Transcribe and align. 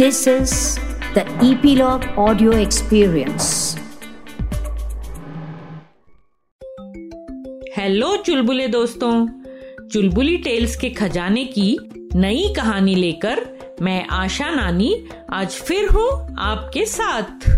This 0.00 0.28
is 0.28 0.52
the 1.14 1.22
Epilogue 1.44 2.04
Audio 2.18 2.52
Experience. 2.52 3.78
Hello 7.76 8.16
चुलबुले 8.16 8.68
दोस्तों। 8.68 9.28
चुलबुली 9.88 10.36
tales 10.36 10.76
के 10.76 10.90
खजाने 10.90 11.44
की 11.44 11.78
नई 12.14 12.52
कहानी 12.56 12.94
लेकर 12.94 13.46
मैं 13.82 14.06
आशा 14.06 14.50
नानी 14.50 15.04
आज 15.32 15.48
फिर 15.48 15.88
हूँ 15.88 16.36
आपके 16.38 16.84
साथ। 16.86 17.50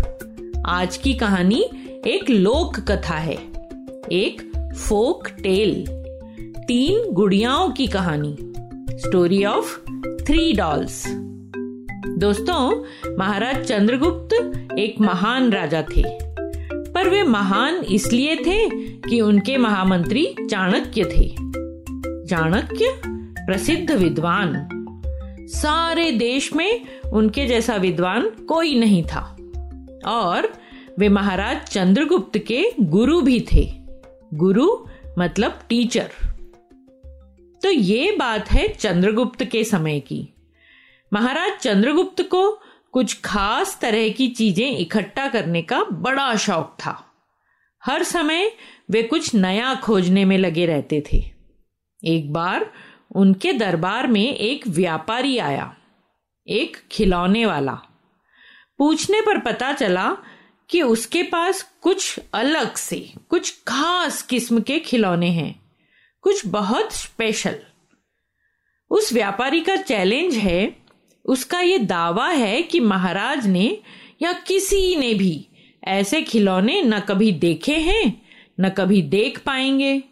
आज 0.65 0.97
की 0.97 1.13
कहानी 1.13 1.69
एक 2.07 2.29
लोक 2.29 2.79
कथा 2.79 3.15
है। 3.15 3.37
एक 4.11 4.51
फोक 4.87 5.27
टेल 5.27 5.87
तीन 6.67 7.13
गुड़ियाओं 7.13 7.71
की 7.71 7.87
कहानी। 7.87 8.37
स्टोरी 8.99 9.45
ऑफ़ 9.45 9.79
थ्री 10.23 10.53
डॉल्स 10.53 11.23
दोस्तों, 12.07 12.83
महाराज 13.17 13.65
चंद्रगुप्त 13.65 14.67
एक 14.79 15.01
महान 15.01 15.51
राजा 15.51 15.81
थे। 15.81 16.03
पर 16.91 17.09
वे 17.09 17.23
महान 17.23 17.75
इसलिए 17.75 18.35
थे 18.35 18.69
कि 18.99 19.21
उनके 19.21 19.57
महामंत्री 19.57 20.35
चाणक्य 20.51 21.03
थे। 21.03 21.35
चाणक्य 22.27 23.01
प्रसिद्ध 23.45 23.91
विद्वान। 23.91 24.67
सारे 25.41 26.11
देश 26.11 26.53
में 26.55 26.85
उनके 27.13 27.47
जैसा 27.47 27.75
विद्वान 27.75 28.29
कोई 28.29 28.79
नहीं 28.79 29.03
था। 29.03 29.37
और 30.05 30.53
वे 30.99 31.09
महाराज 31.09 31.57
चंद्रगुप्त 31.67 32.37
के 32.37 32.65
गुरु 32.81 33.21
भी 33.21 33.45
थे। 33.53 33.73
गुरु 34.33 34.67
मतलब 35.19 35.59
टीचर। 35.69 36.09
तो 37.61 37.71
ये 37.71 38.15
बात 38.19 38.51
है 38.51 38.67
चंद्रगुप्त 38.67 39.43
के 39.43 39.63
समय 39.63 39.99
की। 39.99 40.29
महाराज 41.13 41.57
चंद्रगुप्त 41.57 42.21
को 42.21 42.49
कुछ 42.91 43.19
खास 43.21 43.77
तरह 43.81 44.09
की 44.09 44.27
चीज़ें 44.27 44.77
इकट्ठा 44.77 45.27
करने 45.27 45.61
का 45.61 45.83
बड़ा 45.83 46.35
शौक 46.35 46.75
था। 46.79 46.97
हर 47.83 48.03
समय 48.03 48.51
वे 48.91 49.03
कुछ 49.03 49.33
नया 49.35 49.73
खोजने 49.75 50.25
में 50.25 50.37
लगे 50.37 50.65
रहते 50.65 51.03
थे। 51.13 51.17
एक 52.03 52.33
बार 52.33 52.69
उनके 53.15 53.53
दरबार 53.53 54.07
में 54.07 54.35
एक 54.35 54.67
व्यापारी 54.67 55.37
आया, 55.37 55.75
एक 56.47 56.77
खिलौने 56.91 57.45
वाला। 57.45 57.79
पूछने 58.79 59.21
पर 59.21 59.39
पता 59.39 59.73
चला 59.73 60.17
कि 60.69 60.81
उसके 60.81 61.23
पास 61.23 61.61
कुछ 61.81 62.19
अलग 62.33 62.75
से, 62.75 63.13
कुछ 63.29 63.53
खास 63.67 64.21
किस्म 64.21 64.61
के 64.61 64.79
खिलौने 64.79 65.29
हैं, 65.29 65.55
कुछ 66.21 66.45
बहुत 66.47 66.93
स्पेशल। 66.93 67.59
उस 68.91 69.13
व्यापारी 69.13 69.61
का 69.61 69.75
चैलेंज 69.75 70.33
है 70.33 70.82
उसका 71.25 71.59
ये 71.59 71.77
दावा 71.79 72.27
है 72.27 72.61
कि 72.61 72.79
महाराज 72.79 73.47
ने 73.47 73.79
या 74.21 74.33
किसी 74.47 74.95
ने 74.95 75.13
भी 75.13 75.47
ऐसे 75.83 76.21
खिलौने 76.21 76.81
न 76.81 76.99
कभी 76.99 77.31
देखे 77.31 77.75
हैं, 77.75 78.21
न 78.59 78.69
कभी 78.69 79.01
देख 79.01 79.39
पाएँगे। 79.45 80.03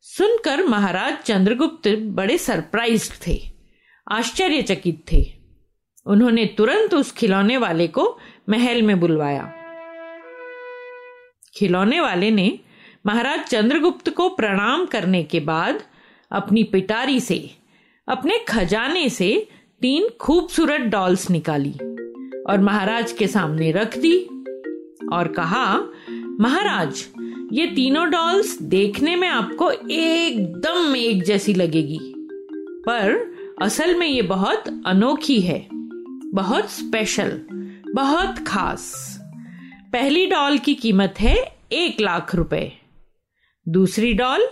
सुनकर 0.00 0.62
महाराज 0.62 1.18
चंद्रगुप्त 1.18 1.88
बड़े 1.88 2.38
सरप्राइज़ 2.38 3.10
थे, 3.26 3.38
आश्चर्यचकित 4.06 5.02
थे। 5.12 5.22
उन्होंने 6.06 6.44
तुरंत 6.46 6.94
उस 6.94 7.12
खिलौने 7.12 7.56
वाले 7.56 7.86
को 7.88 8.18
महल 8.48 8.82
में 8.82 8.98
बुलवाया। 9.00 9.52
खिलौने 11.56 12.00
वाले 12.00 12.30
ने 12.30 12.58
महाराज 13.06 13.40
चंद्रगुप्त 13.40 14.10
को 14.10 14.28
प्रणाम 14.28 14.84
करने 14.86 15.22
के 15.22 15.40
बाद 15.40 15.82
अपनी 16.30 16.62
पिटारी 16.64 17.20
से, 17.20 17.50
अपने 18.08 18.38
खजाने 18.48 19.08
से 19.08 19.48
तीन 19.84 20.06
खूबसूरत 20.20 20.80
डॉल्स 20.80 21.28
निकाली 21.30 21.72
और 22.50 22.60
महाराज 22.60 23.10
के 23.12 23.26
सामने 23.26 23.70
रख 23.72 23.96
दी 23.98 24.16
और 25.12 25.28
कहा, 25.28 25.76
महाराज, 26.40 27.04
ये 27.52 27.66
तीनों 27.66 28.08
डॉल्स 28.10 28.56
देखने 28.62 29.16
में 29.16 29.28
आपको 29.28 29.70
एकदम 29.70 30.96
एक 30.96 31.22
जैसी 31.24 31.54
लगेगी, 31.54 31.98
पर 32.88 33.58
असल 33.62 33.94
में 33.94 34.06
ये 34.06 34.22
बहुत 34.22 34.68
अनोखी 34.86 35.40
है, 35.40 35.60
बहुत 35.70 36.70
स्पेशल 36.70 37.38
बहुत 37.94 38.44
खास। 38.48 38.90
पहली 39.92 40.26
डॉल 40.26 40.58
की 40.58 40.74
कीमत 40.76 41.20
है 41.20 41.36
एक 41.74 42.00
लाख 42.00 42.34
रुपए, 42.34 42.72
दूसरी 43.66 44.12
डॉल 44.14 44.48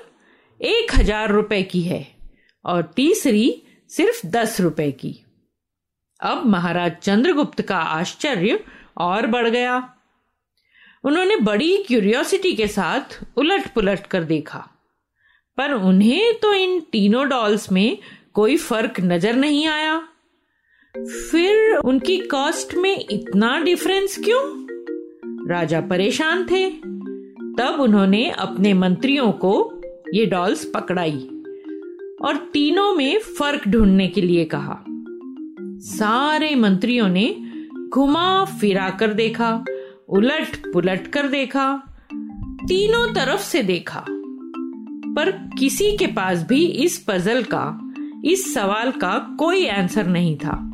एक 0.61 0.95
हज़ार 0.95 1.33
रुपए 1.33 1.63
की 1.63 1.83
है 1.83 2.07
और 2.65 2.91
तीसरी 2.97 3.63
सिर्फ़ 3.91 4.27
दस 4.27 4.61
रुपए 4.61 4.91
की। 4.91 5.11
अब 6.23 6.47
महाराज 6.47 6.93
चंद्रगुप्त 7.03 7.63
का 7.63 7.77
आश्चर्य 7.77 8.65
और 8.99 9.27
बढ़ 9.27 9.49
गया। 9.49 9.95
उन्होंने 11.05 11.37
बड़ी 11.37 11.77
क्यूरियोसिटी 11.83 12.53
के 12.53 12.67
साथ 12.67 13.19
उलट 13.37 13.67
पुलट 13.75 14.07
कर 14.07 14.25
देखा। 14.25 14.69
पर 15.59 15.73
उन्हें 15.73 16.39
तो 16.39 16.55
इन 16.55 16.81
तीनों 16.81 17.29
डॉल्स 17.29 17.73
में 17.73 17.99
कोई 18.35 18.57
फ़र्क 18.57 19.01
नज़र 19.01 19.35
नहीं 19.35 19.67
आया। 19.67 19.99
फिर 21.31 21.77
उनकी 21.77 22.19
कॉस्ट 22.19 22.75
में 22.75 23.07
इतना 23.11 23.59
डिफरेंस 23.59 24.19
क्यों? 24.19 24.41
राजा 25.49 25.81
परेशान 25.81 26.47
थे। 26.47 26.71
तब 27.59 27.77
उन्होंने 27.81 28.31
अपने 28.31 28.75
मंत्रियों 28.75 29.33
को 29.33 29.83
ये 30.15 30.27
डॉल्स 30.27 30.65
पकड़ाई 30.65 31.29
और 32.23 32.37
तीनों 32.53 32.95
में 32.95 33.19
फ़र्क 33.19 33.69
ढूँढने 33.69 34.09
के 34.09 34.21
लिए 34.21 34.45
कहा। 34.45 34.85
सारे 35.83 36.55
मंत्रियों 36.55 37.09
ने 37.09 37.37
घुमा 37.89 38.45
फिरा 38.45 38.91
कर 38.91 39.13
देखा, 39.13 39.65
उलट 40.09 40.73
पुलट 40.73 41.07
कर 41.07 41.29
देखा, 41.29 41.83
तीनों 42.69 43.15
तरफ़ 43.15 43.41
से 43.41 43.63
देखा। 43.63 44.05
पर 45.17 45.51
किसी 45.59 45.97
के 45.97 46.07
पास 46.07 46.47
भी 46.49 46.67
इस 46.67 47.05
पजल 47.09 47.43
का, 47.43 47.95
इस 48.25 48.55
सवाल 48.55 48.91
का 48.91 49.37
कोई 49.39 49.67
आंसर 49.67 50.07
नहीं 50.07 50.37
था। 50.37 50.71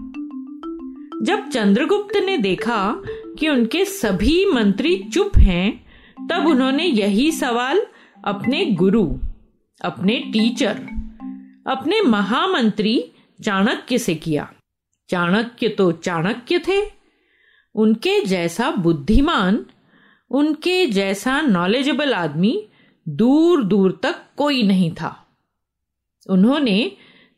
जब 1.22 1.48
चंद्रगुप्त 1.48 2.16
ने 2.16 2.38
देखा 2.38 3.02
कि 3.38 3.48
उनके 3.48 3.84
सभी 3.84 4.46
मंत्री 4.46 5.04
चुप 5.12 5.38
हैं, 5.38 5.86
तब 6.30 6.46
उन्होंने 6.46 6.84
यही 6.84 7.32
सवाल 7.32 7.86
अपने 8.25 8.66
गुरु, 8.66 9.19
अपने 9.84 10.16
टीचर 10.16 10.75
अपने 11.66 12.00
महामंत्री 12.00 13.04
चाणक्य 13.44 13.98
से 13.98 14.14
किया। 14.14 14.52
चाणक्य 15.08 15.69
तो 15.69 15.91
चाणक्य 15.92 16.58
थे। 16.58 16.80
उनके 17.74 18.20
जैसा 18.24 18.70
बुद्धिमान, 18.70 19.64
उनके 20.30 20.86
जैसा 20.86 21.41
नॉलेजेबल 21.41 22.12
आदमी 22.14 22.69
दूर 23.06 23.62
दूर 23.64 23.98
तक 24.02 24.22
कोई 24.36 24.62
नहीं 24.62 24.91
था। 24.92 25.14
उन्होंने 26.26 26.92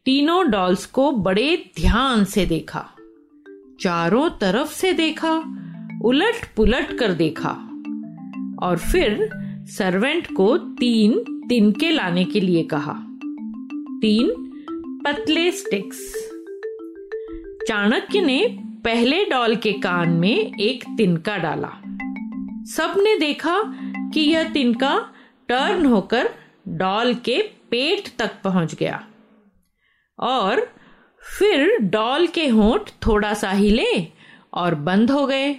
तीनों 0.07 0.51
डॉल्स 0.51 0.87
को 0.87 1.11
बड़े 1.13 1.57
ध्यान 1.77 2.25
से 2.25 2.47
देखा, 2.47 2.89
चारों 3.81 4.29
तरफ़ 4.31 4.73
से 4.73 4.93
देखा 4.93 5.33
उलट 6.05 6.47
पुलट 6.57 6.99
कर 6.99 7.13
देखा 7.13 7.51
और 8.63 8.79
फिर 8.83 9.29
सर्वेंट 9.69 10.27
को 10.37 10.57
तीन 10.59 11.13
तिनके 11.49 11.91
लाने 11.91 12.25
के 12.25 12.41
लिए 12.41 12.63
कहा। 12.65 12.93
तीन 14.01 14.33
पतले 15.05 15.51
स्टिक्स 15.53 16.30
चाणक्य 17.69 18.21
ने 18.21 18.59
पहले 18.85 19.25
डॉल 19.25 19.57
के 19.57 19.73
कान 19.73 20.09
में 20.09 20.59
एक 20.61 20.85
तिनका 20.97 21.37
डाला। 21.37 21.69
सबने 22.65 23.19
देखा 23.19 23.63
कि 24.15 24.21
यह 24.21 24.53
तिनका 24.53 25.13
टर्न 25.49 25.87
होकर 25.87 26.31
डॉल 26.69 27.15
के 27.15 27.43
पेट 27.71 28.17
तक 28.19 28.31
पहुँच 28.45 28.75
गया। 28.75 29.07
और 30.19 30.73
फिर 31.39 31.77
डॉल 31.81 32.27
के 32.27 32.49
होंठ 32.49 32.91
थोड़ा 33.07 33.35
सा 33.35 33.51
हिले 33.51 34.07
और 34.55 34.75
बंद 34.75 35.11
हो 35.11 35.27
गए। 35.27 35.55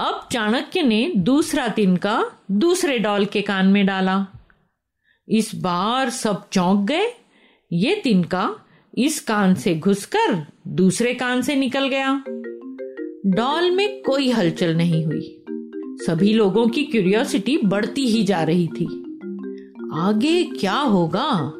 अब 0.00 0.28
चाणक्य 0.32 0.82
ने 0.82 1.12
दूसरा 1.16 1.68
तिनका 1.68 2.24
दूसरे 2.50 2.98
डॉल 2.98 3.24
के 3.24 3.42
कान 3.42 3.66
में 3.66 3.86
डाला। 3.86 4.26
इस 5.28 5.54
बार 5.54 6.10
सब 6.10 6.48
चौंक 6.48 6.88
गए। 6.88 7.12
ये 7.72 7.94
तिनका 8.04 8.56
इस 8.96 9.20
कान 9.20 9.54
से 9.54 9.74
घुसकर 9.74 10.46
दूसरे 10.66 11.14
कान 11.14 11.42
से 11.42 11.54
निकल 11.56 11.88
गया। 11.88 12.24
डॉल 13.26 13.70
में 13.70 14.02
कोई 14.02 14.30
हलचल 14.30 14.76
नहीं 14.76 15.06
हुई। 15.06 15.44
सभी 16.06 16.32
लोगों 16.32 16.66
की 16.66 16.82
क्यूरियोसिटी 16.82 17.58
बढ़ती 17.64 18.06
ही 18.06 18.22
जा 18.22 18.42
रही 18.42 18.66
थी। 18.66 18.86
आगे 19.94 20.44
क्या 20.44 20.74
होगा? 20.74 21.54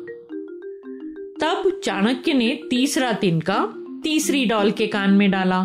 तब 1.40 1.80
चाणक्य 1.84 2.34
ने 2.34 2.60
तीसरा 2.70 3.12
तिनका 3.12 3.74
तीसरी 4.02 4.44
डॉल 4.44 4.70
के 4.70 4.86
कान 4.86 5.10
में 5.10 5.30
डाला 5.30 5.60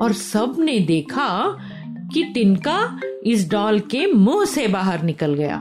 और 0.00 0.12
सबने 0.12 0.78
देखा 0.78 1.58
कि 2.14 2.30
तिनका 2.34 3.00
इस 3.26 3.50
डॉल 3.50 3.80
के 3.80 4.12
मुँह 4.12 4.44
से 4.44 4.68
बाहर 4.68 5.02
निकल 5.02 5.34
गया 5.34 5.56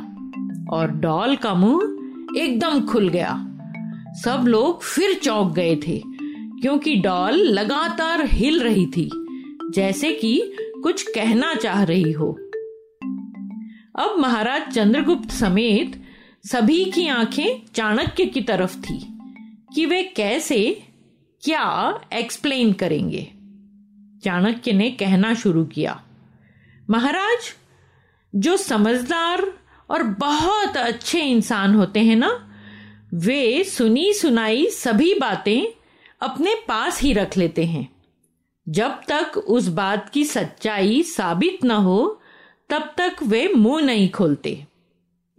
और 0.74 0.92
डॉल 0.92 1.36
का 1.36 1.54
मुँह 1.54 1.98
एकदम 2.38 2.82
खुल 2.82 3.10
गया। 3.10 3.51
सब 4.16 4.44
लोग 4.48 4.84
फिर 4.84 5.14
चौंक 5.14 5.54
गए 5.54 5.76
थे, 5.76 6.02
क्योंकि 6.62 6.96
डॉल 6.96 7.36
लगातार 7.50 8.26
हिल 8.26 8.62
रही 8.64 8.86
थी, 8.86 9.10
जैसे 9.76 10.12
कि 10.14 10.42
कुछ 10.84 11.04
कहना 11.08 11.54
चाह 11.56 11.84
रही 11.84 12.12
हो। 12.12 12.32
अब 13.96 14.16
महाराज 14.20 14.72
चंद्रगुप्त 14.74 15.32
समेत 15.32 16.02
सभी 16.44 16.84
की 16.86 17.08
आँखें 17.08 17.62
चाणक्य 17.76 18.26
की 18.26 18.42
तरफ़ 18.42 18.78
थी, 18.78 19.00
कि 19.76 19.86
वे 19.86 20.04
कैसे, 20.04 20.82
क्या 21.44 22.00
एक्सप्लेन 22.14 22.74
करेंगे। 22.74 23.28
चाणक्य 24.24 24.72
ने 24.72 24.90
कहना 24.92 25.34
शुरू 25.34 25.66
किया, 25.66 26.00
महाराज, 26.90 27.54
जो 28.34 28.58
समझदार 28.58 29.46
और 29.90 30.04
बहुत 30.04 30.78
अच्छे 30.78 31.22
इंसान 31.22 31.76
होते 31.76 32.00
हैं 32.00 32.16
ना 32.16 32.48
वे 33.14 33.64
सुनी 33.64 34.14
सुनाई 34.14 34.66
सभी 34.66 35.14
बातें 35.14 35.62
अपने 36.22 36.56
पास 36.68 37.02
ही 37.02 37.14
रख 37.14 37.38
लेते 37.38 37.66
हैं। 37.66 37.92
जब 38.70 38.90
तक 38.90 39.38
उस 39.38 39.68
बात 39.68 40.10
की 40.10 40.26
सच्चाई 40.26 41.04
साबित 41.04 41.66
न 41.66 41.72
हो, 41.72 42.22
तब 42.70 42.94
तक 42.98 43.16
वे 43.24 43.48
मुँह 43.48 43.82
नहीं 43.82 44.10
खोलते। 44.10 44.66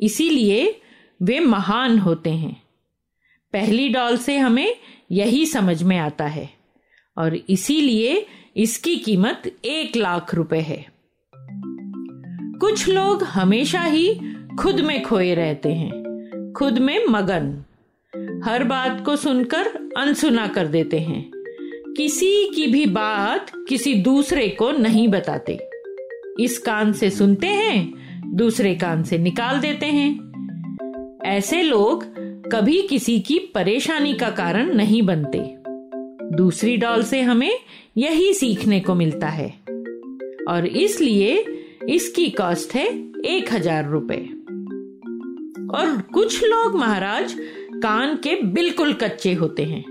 इसीलिए 0.01 0.81
वे 1.23 1.41
महान 1.41 1.99
होते 1.99 2.31
हैं। 2.31 2.63
पहली 3.53 3.89
डॉल 3.89 4.17
से 4.17 4.39
हमें 4.39 4.77
यही 5.11 5.47
समझ 5.47 5.83
में 5.83 5.99
आता 5.99 6.27
है, 6.27 6.51
और 7.19 7.35
इसीलिए 7.35 8.27
इसकी 8.57 8.97
कीमत 8.97 9.43
एक 9.65 9.97
लाख 9.97 10.35
रुपए 10.35 10.61
है। 10.61 10.87
कुछ 12.61 12.89
लोग 12.89 13.25
हमेशा 13.25 13.83
ही 13.83 14.21
खुद 14.61 14.81
में 14.81 15.03
खोए 15.03 15.35
रहते 15.35 15.73
हैं। 15.75 16.02
खुद 16.57 16.79
में 16.79 17.07
मगन। 17.09 17.65
हर 18.45 18.65
बात 18.65 19.05
को 19.05 19.17
सुनकर 19.17 19.91
अनसुना 19.97 20.47
कर 20.47 20.67
देते 20.67 20.99
हैं। 20.99 21.31
किसी 21.97 22.51
की 22.55 22.67
भी 22.67 22.87
बात 22.87 23.51
किसी 23.69 23.95
दूसरे 23.95 24.49
को 24.49 24.71
नहीं 24.73 25.09
बताते। 25.09 25.59
इस 26.41 26.59
कान 26.59 26.93
से 26.93 27.11
सुनते 27.11 27.47
हैं, 27.47 27.93
दूसरे 28.37 28.75
कान 28.75 29.03
से 29.03 29.19
निकाल 29.19 29.61
देते 29.61 29.87
हैं। 29.87 30.33
ऐसे 31.27 31.63
लोग 31.63 32.05
कभी 32.53 32.83
किसी 32.83 33.21
की 33.21 33.39
परेशानी 33.39 34.15
का 34.15 34.31
कारण 34.31 34.75
नहीं 34.75 35.03
बनते। 35.03 35.57
दूसरी 36.37 36.77
डॉल 36.77 37.03
से 37.03 37.21
हमें 37.21 37.59
यही 37.97 38.35
सीखने 38.35 38.81
को 38.81 38.95
मिलता 38.95 39.29
है। 39.29 39.55
और 40.49 40.67
इसलिए 40.67 41.45
इसकी 41.89 42.31
कॉस्ट 42.31 42.75
है 42.75 42.87
एक 43.25 43.53
हज़ार 43.53 43.91
रुपए। 43.91 44.29
और 45.75 46.01
कुछ 46.15 46.45
लोग 46.45 46.75
महाराज 46.77 47.35
कान 47.75 48.15
के 48.15 48.43
बिल्कुल 48.43 48.93
कच्चे 48.93 49.33
होते 49.33 49.65
हैं। 49.65 49.85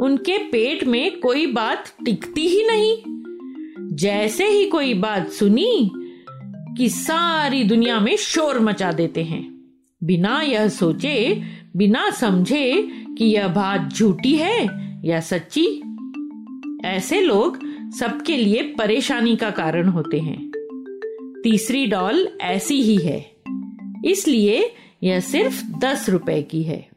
उनके 0.00 0.38
पेट 0.38 0.84
में 0.84 1.20
कोई 1.20 1.46
बात 1.46 1.92
टिकती 2.04 2.48
ही 2.48 2.66
नहीं। 2.66 2.96
जैसे 3.96 4.46
ही 4.48 4.64
कोई 4.66 4.94
बात 4.94 5.28
सुनी 5.28 5.90
कि 6.78 6.88
सारी 6.88 7.64
दुनिया 7.64 8.00
में 8.00 8.16
शोर 8.16 8.60
मचा 8.60 8.92
देते 8.92 9.22
हैं, 9.24 9.64
बिना 10.04 10.42
यह 10.42 10.68
सोचे, 10.68 11.42
बिना 11.76 12.10
समझे 12.10 12.88
कि 13.18 13.24
यह 13.24 13.48
बात 13.48 13.90
झूठी 13.94 14.34
है 14.34 14.68
या 15.04 15.20
सच्ची, 15.20 15.82
ऐसे 16.84 17.20
लोग 17.20 17.58
सबके 17.98 18.36
लिए 18.36 18.62
परेशानी 18.62 19.36
का 19.36 19.50
कारण 19.50 19.88
होते 19.88 20.20
हैं। 20.20 20.50
तीसरी 21.44 21.86
डॉल 21.86 22.28
ऐसी 22.40 22.82
ही 22.82 22.96
है। 22.96 23.30
इसलिए 24.04 24.72
यह 25.02 25.20
सिर्फ़ 25.20 25.64
दस 25.78 26.08
रुपए 26.08 26.42
की 26.42 26.62
है। 26.62 26.88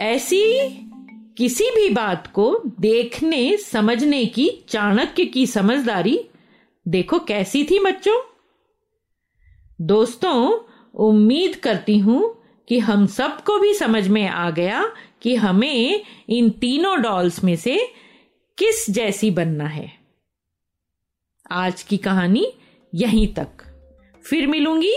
ऐसी 0.00 0.68
किसी 1.38 1.64
भी 1.64 1.90
बात 1.90 2.26
को 2.26 2.62
देखने, 2.80 3.56
समझने 3.56 4.26
की, 4.26 4.64
चाणक्य 4.68 5.24
की 5.24 5.46
समझदारी 5.46 6.28
देखो 6.88 7.18
कैसी 7.18 7.64
थी 7.64 7.78
बच्चों। 7.78 8.22
दोस्तों, 9.80 10.58
उम्मीद 10.94 11.56
करती 11.56 11.98
हूँ 11.98 12.42
कि 12.68 12.78
हम 12.78 13.06
सबको 13.06 13.58
भी 13.58 13.74
समझ 13.74 14.08
में 14.08 14.28
आ 14.28 14.50
गया 14.50 14.92
कि 15.22 15.34
हमें 15.34 16.02
इन 16.28 16.50
तीनों 16.50 17.02
डॉल्स 17.02 17.44
में 17.44 17.56
से 17.56 17.76
किस 18.58 18.90
जैसी 18.90 19.30
बनना 19.30 19.66
है। 19.66 19.92
आज 21.50 21.82
की 21.82 21.96
कहानी 21.96 22.52
यहीं 22.94 23.34
तक। 23.34 23.48
फिर 24.30 24.46
मिलूँगी 24.46 24.96